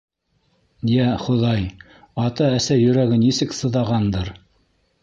Йә, 0.93 1.05
Хоҙай, 1.25 1.67
ата-әсә 2.25 2.79
йөрәге 2.87 3.21
нисек 3.27 3.57
сыҙағандыр? 3.61 4.35